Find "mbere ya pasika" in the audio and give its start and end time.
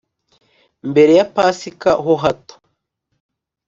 0.89-1.91